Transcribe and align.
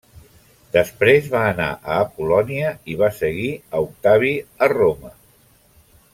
Després 0.77 1.27
va 1.33 1.41
anar 1.49 1.67
a 1.75 1.97
Apol·lònia 2.05 2.71
i 2.93 2.97
va 3.03 3.11
seguir 3.19 3.53
a 3.59 3.83
Octavi 3.89 4.33
a 4.67 4.71
Roma. 4.75 5.13